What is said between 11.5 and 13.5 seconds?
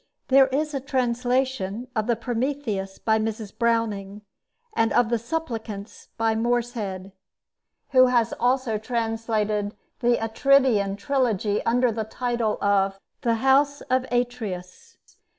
under the title of 'The